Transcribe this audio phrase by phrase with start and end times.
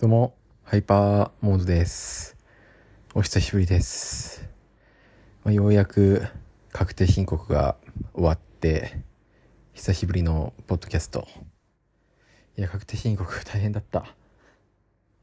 [0.00, 0.34] どうも、
[0.64, 2.34] ハイパーモードです。
[3.12, 4.48] お久しぶりです。
[5.44, 6.26] まあ、ようやく
[6.72, 7.76] 確定申告が
[8.14, 9.02] 終わって、
[9.74, 11.28] 久しぶりのポッドキャスト。
[12.56, 14.06] いや、確定申告大変だった。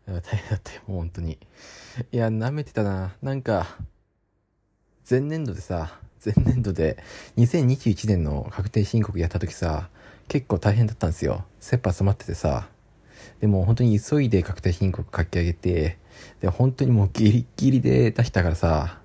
[0.06, 1.40] 大変だったよ、もう本当に。
[2.12, 3.16] いや、舐めてたな。
[3.24, 3.66] なんか、
[5.10, 7.04] 前年度でさ、前年度で
[7.38, 9.90] 2021年の確定申告やった時さ、
[10.28, 11.46] 結構大変だったんですよ。
[11.60, 12.70] 切羽詰まっててさ、
[13.40, 15.98] でも本当に急いで確定申告書き上げて、
[16.42, 19.00] で、本当にもうギリギリで出したからさ、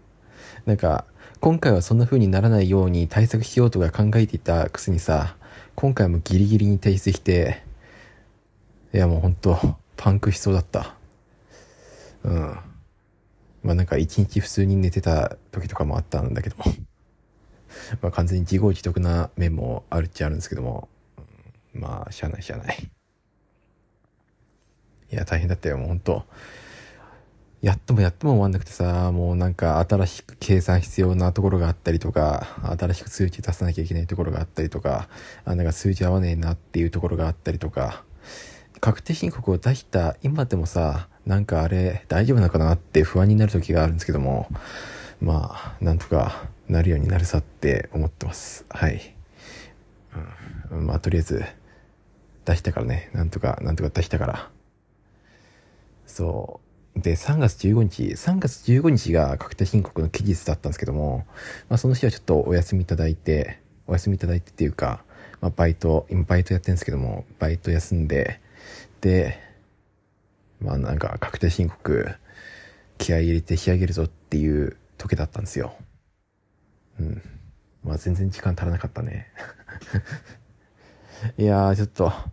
[0.67, 1.05] なんか、
[1.41, 5.37] 今回はそんな風にならないように対策しようとか考えていたくせにさ、
[5.75, 7.63] 今回もギリギリに提出して、
[8.95, 9.59] いやもう本当
[9.97, 10.95] パンクしそうだった。
[12.25, 12.59] うん。
[13.63, 16.65] まあなんか一日普通に寝てた時とかもあったんだけども。
[18.03, 20.89] まあ完全に自業自得な面もあるっちゃあるんですけども、
[21.73, 22.91] まあしゃあないしゃあない。
[25.13, 26.25] いや、大変だったよ、もうほんと。
[27.61, 35.09] やってもやっても終わんなくてさ、もうなんか新しく計算必要なところがあったりとか、新しく数値出さなきゃいけないところがあったりとか、
[35.45, 38.05] あ、なんか数字合わねえなっていうところがあったりとか、
[38.81, 44.49] 確定申告を出した今でもさ、なんかあれ大丈夫なのかなって不安になる時があるんですけども、
[45.21, 48.65] まあ、なんとかなるようになるさって思ってます。
[48.71, 49.15] はい。
[50.73, 51.45] うん、まあ、とりあえず、
[52.45, 54.51] 出したからね、なんとか、なんとか出したから。
[56.13, 56.61] そ
[56.95, 57.01] う。
[57.01, 61.25] で、3月15日、3月15日が確定申告の期日だったんですけども、
[61.71, 65.03] まあその日はちょっとお休みいただいて、お休みいただいてっていうか、
[65.41, 68.41] まあバイト、今バイトやってるんですけども、バイト休んで、
[69.01, 69.39] で、
[70.61, 72.15] まあなんか確定申告、
[72.99, 75.75] 気合入れて仕上げるぞっていう時だったんですよ。
[77.01, 77.23] うん。
[77.85, 79.29] まあ全然時間足らなかったね。
[81.39, 82.31] いやー、ちょっと、あ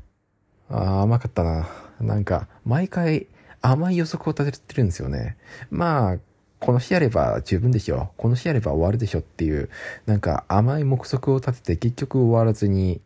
[0.70, 1.70] ー甘かったな。
[2.00, 3.28] なんか、毎回
[3.62, 5.38] 甘い予測を立ててるんですよね。
[5.70, 6.18] まあ、
[6.60, 8.12] この日やれば十分でしょ。
[8.18, 9.70] この日やれば終わるでしょっていう、
[10.06, 13.02] なんか甘い目測を立てて結局終わらずに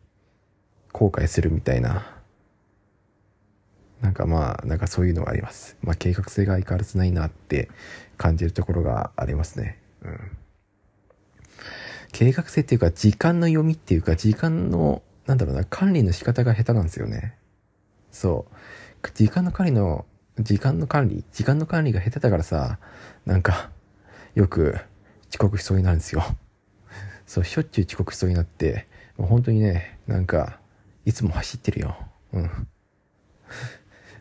[0.92, 2.10] 後悔するみたいな。
[4.00, 5.76] なんかまあ、なんかそういうのがあります。
[5.82, 7.70] まあ計画性が相変わらずないなって
[8.16, 9.78] 感じるところがありますね。
[10.02, 10.20] うん。
[12.12, 17.36] 計画性っていうか時間の読みっていうか時間の、なんだろうな、管理の仕方が下手なんですよね。
[18.10, 18.46] そ
[19.02, 19.10] う。
[19.14, 20.04] 時間の管理の、
[20.38, 22.78] 時間の管理時間の管理が下手だからさ、
[23.24, 23.70] なんか、
[24.34, 24.76] よく
[25.30, 26.24] 遅刻しそうになるんですよ。
[27.26, 28.86] そう、しょっちゅう遅刻しそうになって、
[29.16, 30.60] もう本当にね、なんか、
[31.04, 31.96] いつも走ってるよ。
[32.32, 32.68] うん。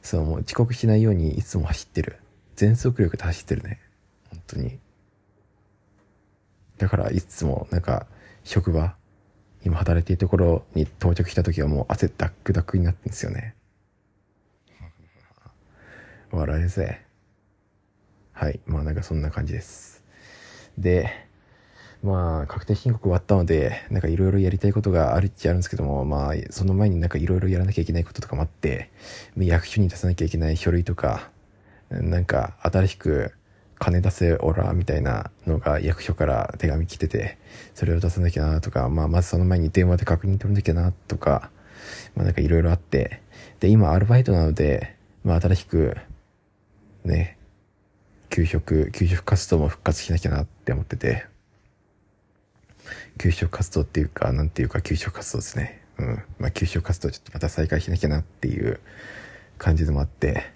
[0.02, 2.18] そう、もう遅刻しないようにいつも走ってる。
[2.56, 3.80] 全速力で走ってるね。
[4.30, 4.80] 本当に。
[6.78, 8.08] だからいつもなんか
[8.44, 8.96] 職場
[9.64, 13.56] 今働いているところに到着した時はもう汗ダックダックになってるんですよね
[16.38, 17.02] 笑えるぜ。
[18.32, 18.60] はい。
[18.66, 20.04] まあなんかそんな感じです。
[20.78, 21.10] で
[22.02, 28.92] まあ確定申告終わったのでなんかいろいろやりたいことがあるっちゃあるんですけどもまあその前になんかいろいろやらなきゃいけないこととかもあって
[29.38, 31.30] 役所に出さなきゃいけない書類とか
[31.90, 33.34] なんか新しく
[33.84, 37.38] 金出せオラみたいなのが役所から手紙来てて、
[37.74, 41.52] それを出さなきゃなとか、まあまずその前に電話で確認取らなきゃなとか、
[42.16, 43.22] まあなんかいろいろあって、
[43.60, 44.96] で、今アルバイトなので、
[45.26, 45.98] まあ新しく、
[47.04, 47.38] ね、
[48.30, 51.26] 給食、給食活動も復活しなきゃなって思ってて、
[53.18, 55.82] 給食活動っていうか、なんていうか給食活動ですね。
[55.98, 56.24] うん。
[56.40, 58.80] まあ給食活動ちょっとまた再開しなきゃなっていう
[59.58, 60.52] 感じでもあって、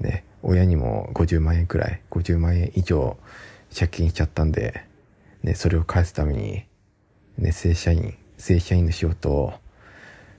[0.00, 3.16] ね、親にも50万円くらい、50万円以上
[3.74, 4.84] 借金しちゃったんで、
[5.42, 6.64] ね、それを返すために、
[7.38, 9.54] ね、正社員、正社員の仕事を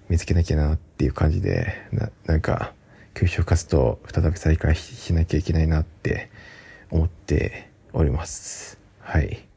[0.09, 2.74] 見つけなきゃなっていう感じで、な、なんか、
[3.13, 6.29] 給食活動を再び再開ししなきゃいけないなって
[6.90, 8.79] 思っております。
[9.00, 9.47] はい。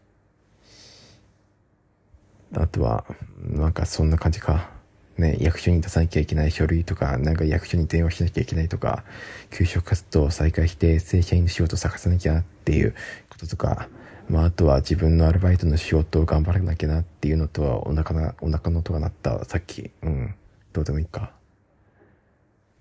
[2.55, 3.05] あとは、
[3.43, 4.71] なんかそんな感じか。
[5.19, 9.03] ね、役所に出さなきゃいけない書類とか、なんか役所に電話しなきゃいけないとか、
[9.51, 12.95] 給食活動を再開して正社員の仕事を探さなきゃっていう
[13.31, 13.89] こととか、
[14.29, 20.35] まああとは自分のアルバイトの仕事を頑張らなきゃなっていうのとはお腹な、お腹の音が鳴ったさっき、うん、
[20.75, 21.36] どうでもいいか。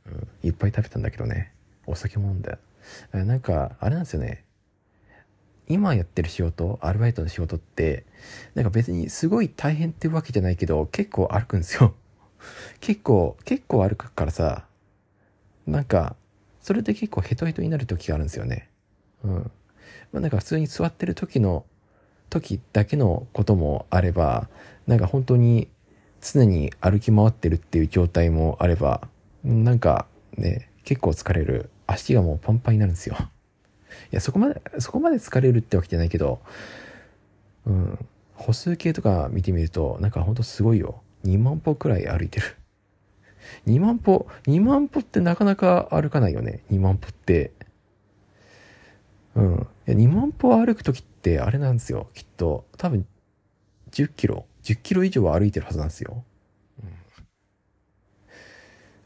[0.07, 1.53] うん、いっぱい食べたんだけどね。
[1.87, 2.57] お酒も飲んだ。
[3.11, 4.43] あなんか、あれなんですよね。
[5.67, 8.05] 今やってる仕事、アルバイトの仕事って、
[8.53, 11.95] なんか別にすごい大変ってわけじゃないけど、結構歩くんですよ。
[12.79, 14.67] 結構、結構歩くからさ、
[15.65, 16.15] なんか、
[16.61, 18.69] それで結構ヘトヘトになる時があるんですよね。
[19.23, 19.51] うん。
[20.11, 21.65] まあなんか普通に座ってる時の、
[22.29, 24.49] 時だけのこともあれば、
[24.87, 25.69] なんか本当に
[26.21, 29.07] 常に歩き回ってるっていう状態もあれば、
[29.45, 30.07] なんか
[30.37, 33.15] ね、結構疲れる足がもうパンパンになるんですよ。
[34.11, 36.41] いや、そこまで、そこまで疲れるってわけじゃないけど、
[37.65, 37.99] うん。
[38.33, 41.01] 歩数計とか見てみると、なんかほんとすごいよ。
[41.25, 42.55] 2万歩くらい歩いてる。
[43.67, 46.61] 2万歩、2万歩ってなかなか歩かないよね。
[46.71, 47.51] 2万歩って。
[49.35, 49.67] うん。
[49.87, 52.09] いや2万歩歩くときってあれなんですよ。
[52.15, 52.65] きっと。
[52.77, 53.05] 多分、
[53.91, 56.23] 10キロ、10キロ以上は歩いてるはずなんですよ。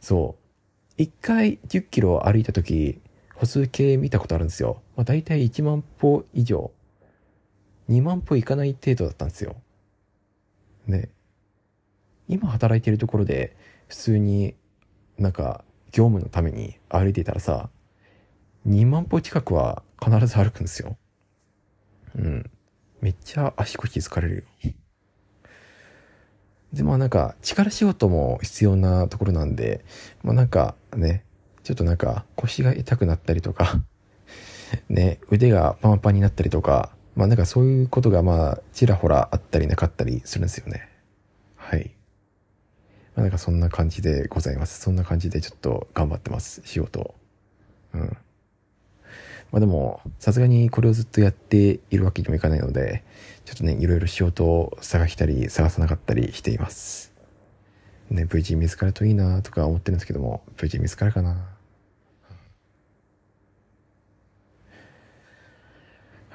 [0.10, 0.94] そう。
[0.98, 3.00] 一回10キロ歩いたとき、
[3.36, 4.82] 歩数計見たことあるんですよ。
[4.96, 6.72] まあ、大体1万歩以上。
[7.90, 9.56] 2万歩いかない程度だったんですよ。
[10.88, 11.10] ね。
[12.28, 13.56] 今働いてるところで、
[13.88, 14.56] 普通に
[15.20, 17.70] なんか業務のために歩いていたらさ、
[18.68, 20.98] 2万歩近くは必ず歩くんですよ。
[22.16, 22.50] うん。
[23.00, 24.72] めっちゃ足腰疲れるよ。
[26.74, 29.84] で、まあなんか力仕事も必要なところなんで、
[30.24, 31.24] まあなんかね、
[31.64, 33.82] ちょっとなんか腰が痛くなったりとか、
[34.90, 40.88] ね、腕がパンパンになったりとか、まあなんかそういうことがまあちらほらあったりなかったりするんですよね。
[41.56, 41.92] はい。
[43.16, 44.80] まあなんかそんな感じでございます。
[44.80, 47.16] そんな感じでちょっと頑張ってます、仕事。
[47.94, 48.18] うん。
[49.52, 53.04] まあでも、さすがにこれをずっとやっているわけにもいかないので、
[53.46, 57.14] ちょっとね、いろいろ仕事を探したり、探さなかったりしています。
[58.12, 61.50] ね、無事見つかるといいなとか思ってるんですけども、無事見つかるかな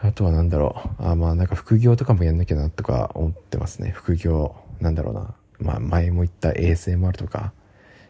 [0.01, 1.03] あとは何だろう。
[1.03, 3.91] あまあなんか副業とかもやんなきゃなとか思ってますね。
[3.91, 5.35] 副業、なんだろうな。
[5.59, 7.53] まあ前も言った ASMR とか、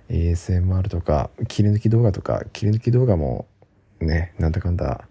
[0.08, 3.46] ASMR とか、切り抜き動画とか、切り抜き動画も
[4.06, 5.08] ね、なんだかんだ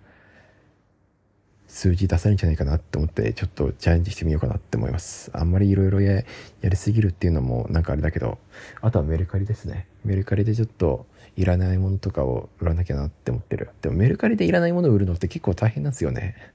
[1.67, 5.31] 数字出せるんじゃないかなって思ってちょっとチャレンジしてみようかなって思います。
[5.33, 6.23] あんまりいろいろや
[6.61, 8.37] りすぎるっていうのもなんかあれだけど、
[8.81, 9.87] あとはメルカリですね。
[10.05, 13.71] メルカリでちょっといらないものとかを売らなきゃなって思ってる。
[13.81, 16.53] でもメルカリでいらないものを売るのって結構大変なんですよね。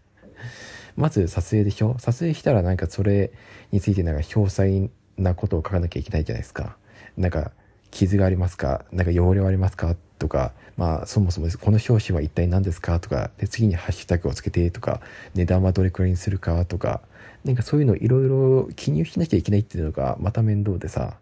[0.96, 1.96] まず撮影でしょ？
[1.98, 3.32] 撮影したらなんかそれ
[3.72, 6.76] についてなんか詳細なことを書かなきゃいけないじゃないですか。
[7.16, 7.50] なんか
[7.98, 8.84] 傷がありますか？
[8.92, 9.96] なんか汚れはありますか？
[10.18, 13.00] とか、まあ、そもそもこの表紙は一体何ですか？
[13.00, 15.00] とか、で、次にハッシュタグをつけてとか、
[15.34, 16.64] 値段はどれくらいにするか？
[16.64, 17.00] とか、
[17.44, 21.18] なんかそういうのいろいろ記入しなきゃいけないっていうのがまた面倒でさ。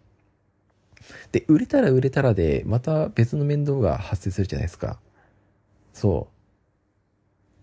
[1.31, 4.99] で、売れたら売れたらで、また別の面倒が発生するじゃないですか。
[5.93, 6.27] そ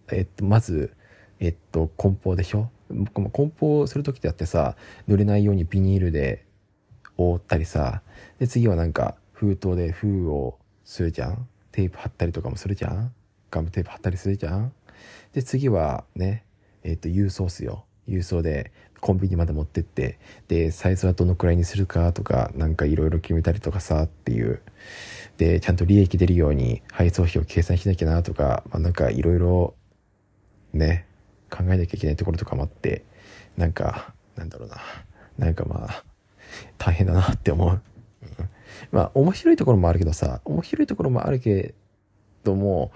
[0.09, 0.15] う。
[0.15, 0.93] えっと、まず、
[1.41, 2.71] えっと、梱包でしょ？
[3.13, 4.77] 梱包する時だってさ、
[5.09, 6.45] 濡れないようにビニールで
[7.17, 8.03] 覆ったりさ、
[8.39, 11.49] で、次はなんか封筒で封をするじゃん？
[11.73, 13.13] テープ貼ったりとかもするじゃん？
[13.51, 14.73] ガムテープ貼ったりするじゃん？
[15.33, 16.45] で、次はね、
[16.83, 17.85] えっ、ー、と、郵送っすよ。
[18.09, 18.71] 郵送で
[19.01, 20.19] コンビニまで持ってって、
[20.49, 24.61] で、サイズはどのくらいにするかとか、なんかいろいろ決めたりとかさっていう。
[25.37, 29.75] で、ちゃんと利益出るように配送費を計算しなきゃなとか、まあなんかいろいろ
[30.73, 31.07] ね、
[31.51, 33.05] 考えなきゃいけないところとかもあって、
[33.57, 34.77] なんか、なんだろうな。
[35.39, 36.05] なんかまあ、
[36.79, 37.83] 大変だなって思う。
[38.91, 41.75] まあ、面白いところもあるけどさ、面白いところもあるけ
[42.43, 42.93] ども、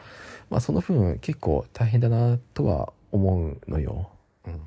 [0.50, 4.11] まあ、その分結構大変だなとは思うのよ。
[4.47, 4.61] うん。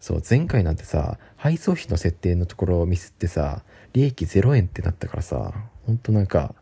[0.00, 3.62] そう、前回なんてさ、配送費の設定のところをミスってさ、
[3.92, 5.54] 利益0円ってなったからさ、
[5.86, 6.54] ほんとなんか、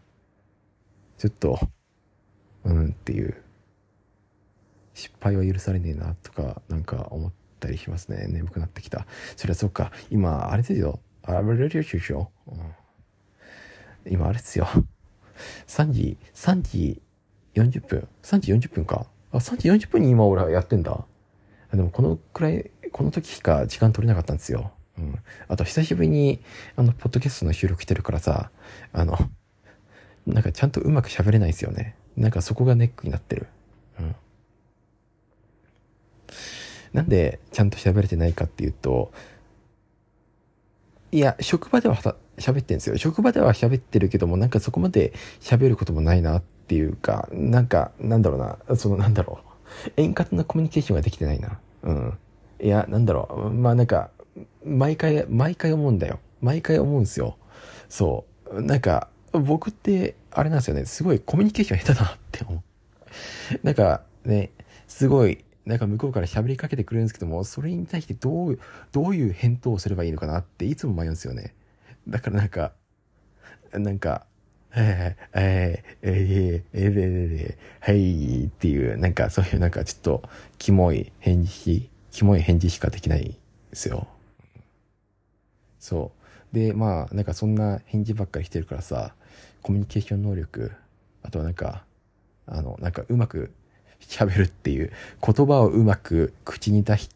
[1.18, 1.58] ちょっと、
[2.64, 3.42] うんっていう、
[4.94, 8.26] 失敗は許されねえなとか、なんか思ったりしますね。
[8.28, 9.06] 眠くなってきた。
[9.36, 11.00] それはそっか、今、あれですよ。
[11.22, 12.54] あれれでしょ、う
[14.10, 14.66] ん、今あれですよ。
[15.68, 17.02] 3時、3時
[17.54, 19.06] 40分 ?3 時40分か。
[19.30, 21.04] あ、3時40分に今俺はやってんだ。
[21.72, 24.72] あでもこのくらい、この時しか時間取れなかったんですよ。
[24.98, 25.18] うん。
[25.48, 26.40] あと久しぶりに、
[26.76, 28.50] あの、ポッドキャストの収録してるからさ、
[28.92, 29.16] あの、
[30.26, 31.96] なんかちゃんとうまく喋れないですよね。
[32.16, 33.46] なんかそこがネックになってる。
[34.00, 34.16] うん。
[36.92, 39.12] なんでちゃんと喋れてないかっていうと、
[41.10, 41.96] いや、職場では
[42.38, 42.96] 喋ってんですよ。
[42.96, 49.40] 職場では喋ってるけども、なんかそこまで喋ることもないなっていうか、なんか、なんだろうな、そのなんだろ
[49.86, 49.92] う。
[49.96, 51.58] 円滑なコミュニケーションができてないな。
[51.82, 52.18] うん。
[52.62, 53.50] いや、なんだろう。
[53.50, 54.10] まあなんか、
[54.64, 56.18] 毎回、毎回思うんだよ。
[56.40, 57.36] 毎回思うんですよ。
[57.88, 58.62] そう。
[58.62, 60.86] なんか、僕って、あれなんですよね。
[60.86, 62.62] すごいコミュニケーション下手だなって思う。
[63.62, 64.50] なんかね、
[64.88, 68.58] すごい、なんか向こうから喋りかけてくれるんですけども、それに対してどう、
[68.90, 71.54] どういう返答をすればいいのかなっていつも迷うんですよね。
[72.08, 72.72] だからなんか、
[73.72, 74.26] なんか、
[74.74, 80.22] えー、えー、えー、えー、えー、はいっていう、なんかそういうなんかちょっと、
[80.58, 83.36] キモい返事、キモい返事しかできないで
[83.76, 84.08] すよ。
[85.78, 86.12] そ
[86.52, 86.56] う。
[86.56, 89.14] で、まあ、なんかそんな返事ばっかりしてるからさ、
[89.62, 90.72] コミュニケーション能力
[91.22, 91.84] あとはなんか、
[92.46, 93.52] あの、なんかうまく
[94.06, 94.92] 喋るっていう、
[95.24, 97.08] 言葉をうまく口に出し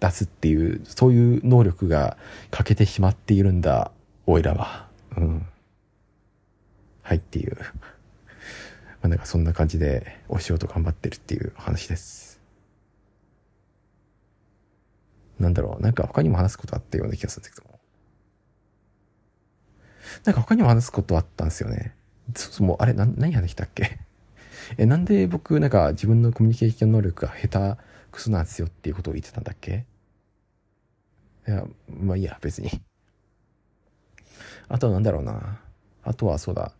[0.00, 2.16] 出すっていう、そういう能力が
[2.50, 3.92] 欠けてしまっているんだ、
[4.26, 4.88] おいらは。
[5.16, 5.46] うん。
[7.02, 7.56] はいっていう。
[7.56, 7.66] ま
[9.02, 12.40] あなんかそんな感じでお仕事頑張ってるっていう話です。
[15.38, 17.78] なんだろう、なんか他にも話すことあったような気がするんですけども。
[20.24, 21.94] なんか他にも話すことあったんですよね。
[22.34, 24.00] そもう、あれ、な、何話したっけ？
[24.78, 29.86] え、なんで僕、なんか自分のコミュニケーション能力が下手くそなんですよっていうことを言ってたんだっけ？
[31.48, 32.70] いや、まあいいや、別に。
[34.68, 35.60] あとはなんだろうな。
[36.02, 36.72] あとはそうだ。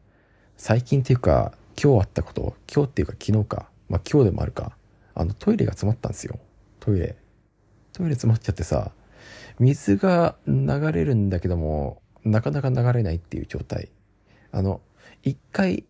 [0.57, 3.69] 最近っていうか、今日あったこと、今日っていうか昨日か。
[3.89, 4.77] まあ今日でもあるか。
[5.15, 6.39] あの、トイレが詰まったんですよ。
[6.81, 7.17] トイレ。
[7.93, 8.93] トイレ詰まっちゃってさ、
[9.59, 13.91] 水が流れるんだけども、なかなか流れないっていう状態。
[14.51, 14.81] あの、
[15.23, 15.85] 一回、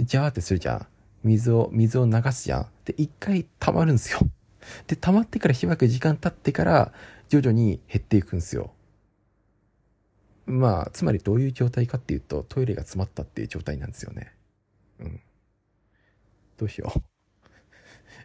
[0.00, 0.86] ジャーってするじゃん。
[1.24, 2.66] 水を、水を流すじゃん。
[2.84, 4.20] で、一回溜まるんですよ。
[4.86, 6.92] で、溜まってからしばらく時間経ってから、
[7.28, 8.72] 徐々に減っていくんですよ。
[10.46, 14.34] まあ、つまりどういう状態かっていうと、トイレが詰まったっていう状態なんですよね。
[14.98, 15.20] うん。
[16.58, 16.92] どうしよ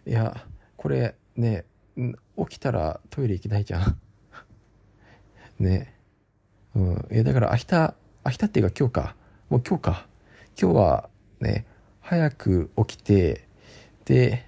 [0.05, 0.09] う。
[0.09, 2.11] いや、これ、ね、起
[2.49, 4.01] きたらトイレ行けないじゃん。
[5.59, 5.93] ね。
[6.75, 7.07] うん。
[7.11, 9.15] いや、だから明日、明日っていうか今日か。
[9.49, 10.07] もう今日か。
[10.59, 11.65] 今日はね、
[12.09, 13.45] 早く起きて、
[14.05, 14.45] で、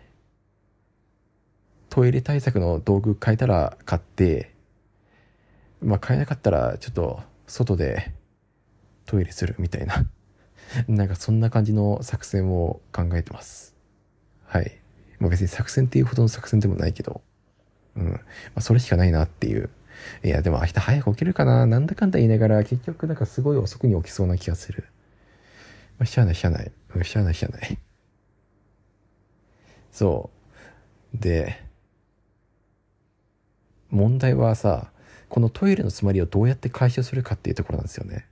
[1.89, 4.55] トイレ対策の道具変えたら買って、
[5.81, 8.13] まあ変えなかったらちょっと外で
[9.05, 10.05] トイレするみたいな。
[10.87, 13.75] なんかそんな感じの作戦を考えてます。
[14.45, 14.79] はい。
[15.19, 17.21] まあ別に作戦っていうほどの作戦でもないけど、
[17.97, 18.11] うん。
[18.11, 18.19] ま
[18.55, 19.69] あそれしかないなっていう。
[20.23, 24.85] いや、でも明日早く起きるかななんだかんだ言いながら結局なんかすごい遅くに起きそうな気がする。
[25.97, 26.71] まあ、しゃあないしゃあない。
[27.03, 27.77] しゃあないしゃあない。
[29.91, 30.29] そ
[31.13, 31.17] う。
[31.17, 31.61] で、
[33.89, 34.91] 問題はさ、
[35.29, 38.25] このトイレの詰まりをどうやって解消するかっていうところなんですよね。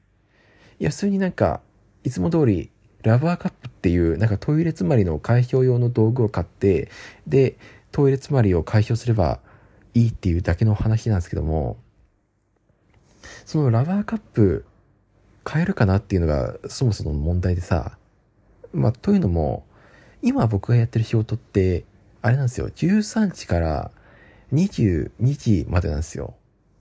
[0.80, 1.62] いや、普通になんか、
[2.04, 2.72] いつも通り、
[3.04, 6.90] ラバーカップっていう、なんかトイレ詰まりの解消用の道具を買って、
[7.28, 7.58] で、
[7.92, 9.40] トイレ詰まりを解消すれば
[9.94, 11.78] いいっていうだけの話なんですけども、
[13.46, 14.66] そのラバーカップ
[15.50, 17.98] 変えるかなっていうのがそもそもの問題でさ、
[18.74, 19.66] まあ、というのも、
[20.22, 21.86] 今僕がやってる仕事って、
[22.22, 23.92] あれなんですよ、13時から
[24.54, 26.36] 22時までなんですよ。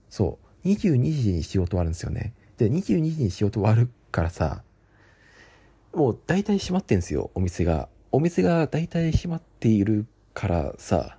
[0.09, 0.69] そう。
[0.69, 2.33] 22時に仕事終わるんですよね。
[2.59, 4.63] で、22時に仕事終わるからさ、
[5.93, 7.89] もう大体閉まってんすよ、お店が。
[8.13, 11.19] お店が大体閉まっているからさ、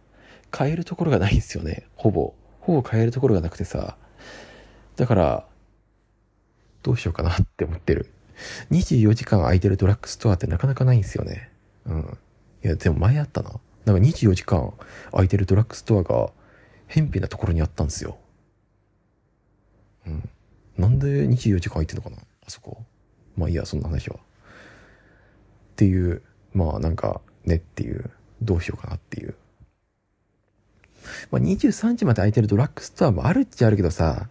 [0.51, 2.33] 買えるところがないんですよね、ほぼ。
[2.59, 3.97] ほぼ買えるところがなくてさ。
[4.95, 5.45] だから、
[6.83, 8.11] どうしようかなって思ってる。
[8.71, 11.49] 24時間空いてるドラッグストアってなかなかないんですよね。
[11.85, 12.17] うん。
[12.63, 13.51] いや、でも前あったな。
[13.85, 14.73] なんか24時間
[15.11, 16.31] 空いてるドラッグストアが、
[16.87, 18.17] 偏僻なところにあったんですよ。
[20.05, 20.29] うん。
[20.77, 22.17] なんで24時間空いてんのかな？
[22.17, 22.83] あそこ。
[23.35, 24.15] まあいいや、そんな話は。
[24.17, 24.19] っ
[25.75, 26.21] ていう、
[26.53, 28.09] まあなんか、ねっていう、
[28.41, 29.35] どうしようかなっていう。
[31.31, 34.29] まあ23時まで空いてるドラッグストアもあるっちゃあるけどさ、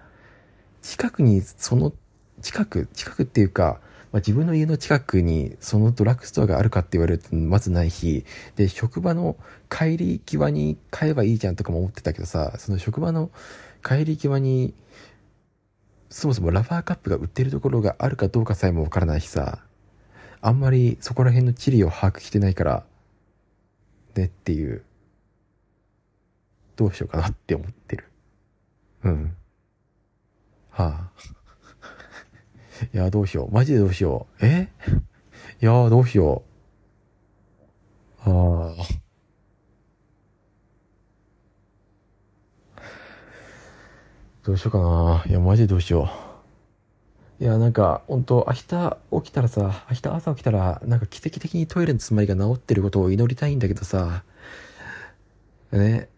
[0.83, 1.93] 近くにその、
[2.41, 3.81] 近く、近くっていうか、
[4.13, 8.25] まあ、自分の家の近くにそのドラッグストアがあるかって言われるとまずないし、
[8.57, 9.37] で、職場の
[9.71, 13.31] 帰り際に買えばいいじゃんとかも思ってたけどさ、その職場の
[13.85, 14.75] 帰り際に、
[16.09, 19.61] そもそもラバーカップが売ってるところがあるかどうかさえもわからないしさ、
[20.41, 22.85] あんまりそこら辺の地理を把握してないから、
[24.15, 24.83] ねっていう、
[26.77, 28.05] どうしようかなって思ってる。
[29.05, 29.37] うん。
[30.71, 31.36] はあ。
[32.93, 33.51] いや、どうしよう。
[33.53, 34.47] マジでどうしよう。
[34.47, 34.69] え？
[35.63, 36.43] いやどうしよ
[38.27, 38.31] う。
[38.31, 39.07] ああ。
[44.45, 45.25] どうしようかな。
[45.27, 46.11] いや、マジでどうしよ
[47.41, 47.45] う。
[47.45, 54.23] いや、なんか、ほんと、明日起きたらさ、明日朝起きたら、なんか奇跡的にトイレの詰まりが治ってることを祈りたいんだけどさ、
[55.73, 56.09] ね。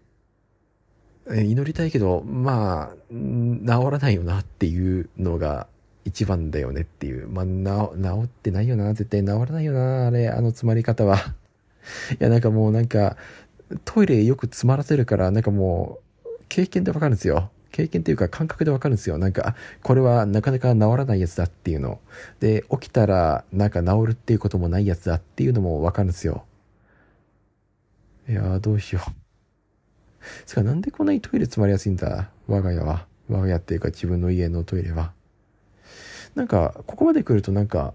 [1.26, 5.66] 祈りたいけど、まあ、治らないよなっていうのが
[6.08, 7.28] 一番だよねっていう。
[7.28, 8.92] まあ、な、治ってないよな。
[8.94, 10.06] 絶対治らないよな。
[10.08, 11.16] あれ、あの詰まり方は。
[12.18, 13.16] いや、なんかもうなんか、
[13.84, 17.50] トイレよく詰まらせるから、なんかもう、経験でわかるんですよ。
[17.70, 19.18] 経験っていうか感覚でわかるんですよ。
[19.18, 22.00] なんか、これはなかなか治らないやつだっていうの。
[22.40, 26.44] で、起きたらなんか治るっていうこともないやつだっていうのもわかるんですよ。
[28.28, 29.12] いやー、どうしよう。
[30.46, 32.30] つか、なんでこんなにトイレ詰まりやすいんだ？
[32.46, 33.06] 我が家は。
[33.28, 35.12] 我が家っていうか自分の家のトイレは。
[36.38, 37.94] なんか、ここまで来るとなんか、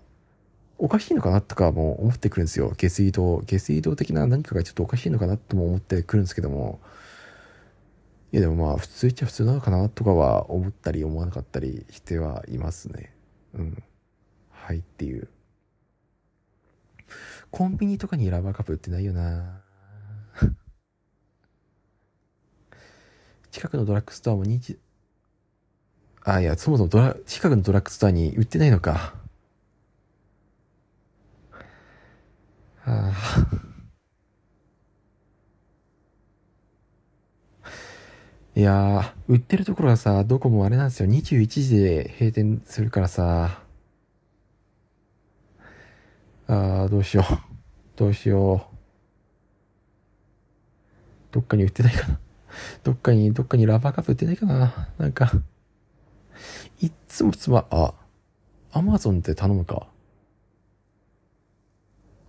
[0.78, 2.74] おかしいのかなとかも思ってくるんですよ。
[2.76, 6.82] 下水道、下水道的な何かがちょっとおかしいのかなとも思ってくるんですけども、
[8.34, 13.16] いやでもまあ普通っちゃ普通なのかなとかは思ったり思わなかったりしてはいますね。
[13.54, 13.84] うん。
[14.50, 15.30] はいっていう。
[17.50, 19.62] コンビニとかにラバーカップ売ってないよな
[23.52, 24.78] 近くのドラッグストアも日、
[26.26, 29.14] あ、いや、そもそもドラ、近くのドラッグストアに売ってないのか。
[32.86, 33.74] はあ、
[38.56, 41.08] いやー、売ってるところがさ、どこもあれなんですよ。
[41.08, 43.64] 21時で閉店するからさ。
[46.48, 47.38] あー、どうしよう。
[47.96, 48.76] どうしよう。
[51.32, 52.20] どっかに売ってないかな。
[52.84, 54.90] どっかに、どっかにラバーカップ売ってないかな。
[55.00, 55.32] なんか、
[56.80, 57.94] いっつもつま、あ、
[58.72, 59.88] アマゾンって頼むか。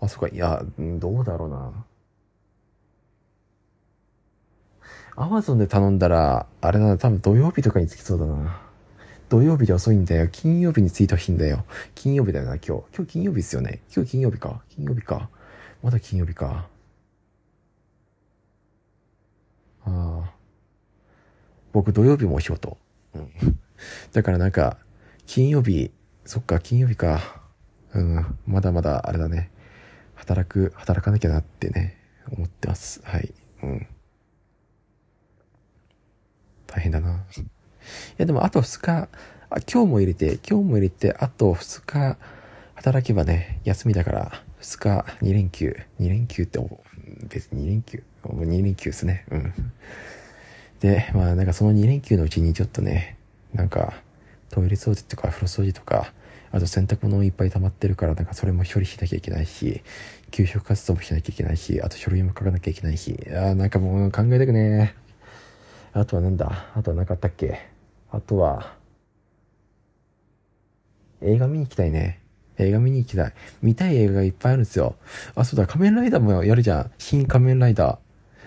[0.00, 1.84] あ、そっか、いや、どうだろうな。
[5.16, 8.60] アマゾンで頼んだら、あれだな、多分土曜日とかに着きそうだな。
[9.28, 10.28] 土曜日で遅いんだよ。
[10.28, 11.64] 金曜日に着いてほしいんだよ。
[11.94, 12.84] 金曜日だよな、今日。
[12.94, 13.80] 今日金曜日ですよね。
[13.94, 14.62] 今日金曜日か。
[14.68, 15.30] 金曜日か。
[15.82, 16.68] まだ金曜日か。
[19.84, 20.32] ああ。
[21.72, 22.76] 僕土曜日もお仕事。
[23.14, 23.58] うん。
[24.12, 24.78] だからなんか、
[25.26, 25.90] 金曜日、
[26.24, 27.42] そっか、金曜日か。
[27.92, 28.38] うん。
[28.46, 29.50] まだまだあれだね。
[30.14, 31.96] 働く、働かなきゃなってね、
[32.30, 33.00] 思ってます。
[33.04, 33.32] はい。
[33.62, 33.86] うん。
[36.66, 37.24] 大変だな。
[37.34, 37.44] い
[38.16, 39.08] や、でもあと2日、
[39.50, 42.18] あ今日も入れて、今日も入れて、あと2日
[42.74, 46.58] 働けばね、休みだから、2日、2連休、2連休って、
[47.28, 49.24] 別に2連休、2連休ですね。
[49.30, 49.52] うん。
[50.80, 53.18] で、まあなんかその2連休のうちにちょっとね、
[53.54, 53.94] なんか、
[54.50, 56.12] トイレ掃除とか風呂掃除とか、
[56.52, 59.82] あと洗濯物いっぱい溜まってるから、なんかそれも処理しなきゃいけないし、
[60.30, 64.94] 給食活動もしなきゃいけないし、あと書類も書かなきゃいけないし、ああ、なんかもう考えたくね
[65.92, 66.66] あとはなんだ？
[66.74, 67.60] あとはなかったっけ？
[68.10, 68.76] あとは、
[71.22, 72.20] 映画見に行きたいね。
[72.58, 73.32] 映画見に行きたい。
[73.62, 74.96] 見たい映画がいっぱいあるんですよ。
[75.34, 76.90] あ、そうだ、仮面ライダーもやるじゃん。
[76.98, 77.98] 新仮面ライダー。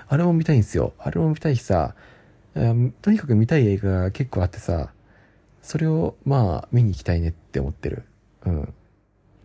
[0.09, 0.93] あれも見たいんですよ。
[0.99, 1.95] あれも見たいしさ、
[2.53, 4.91] とにかく見たい映画が結構あってさ、
[5.67, 8.05] それを、まあ、見に行きたいねって思ってる。
[8.45, 8.73] うん。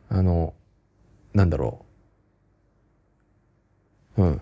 [0.09, 0.55] あの、
[1.35, 1.85] なんだろ
[4.17, 4.23] う。
[4.23, 4.41] うん。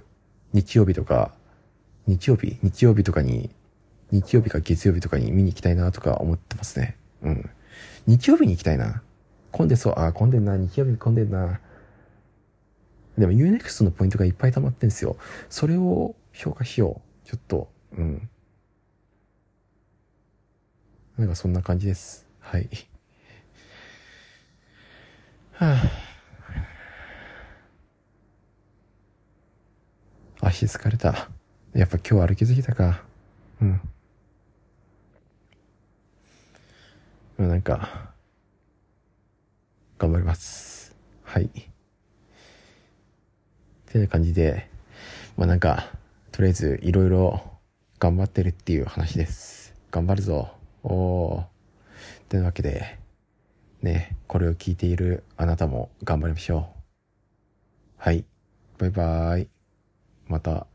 [0.52, 1.32] 日曜日とか、
[2.06, 2.58] 日曜日？
[2.62, 3.48] 日曜日とかに、
[4.10, 6.98] 日曜日か月曜日とかに見に行きたいなとか思ってますね。
[7.22, 7.50] うん。
[8.06, 9.02] 日曜日に行きたいな。
[9.50, 9.94] 混んでそう。
[9.96, 10.58] あ、混んでんな。
[10.58, 11.60] 日曜日に混んでんな。
[13.16, 15.16] でも Unext のポイントがいっぱい溜まってんすよ。
[15.48, 17.26] それを評価しよう。
[17.26, 18.28] ちょっと、うん。
[21.20, 22.26] なんかそんな感じです。
[22.40, 22.66] はい。
[25.52, 25.76] は
[30.40, 31.28] あ、足疲れた。
[31.74, 33.02] やっぱ今日歩きすぎたか。
[33.60, 33.80] うん。
[37.36, 38.14] まあなんか、
[39.98, 40.96] 頑張ります。
[41.22, 41.44] はい。
[41.44, 41.50] っ
[43.92, 44.70] てな感じで、
[45.36, 45.92] まあなんか、
[46.32, 47.42] とりあえずいろいろ
[47.98, 49.74] 頑張ってるっていう話です。
[49.90, 50.59] 頑張るぞ。
[50.82, 51.44] おー。
[52.28, 52.98] というわけで、
[53.82, 56.80] ね、これを聞いているあなたも頑張りましょう。
[57.96, 58.24] はい。
[58.78, 59.48] バイバーイ。
[60.28, 60.69] また。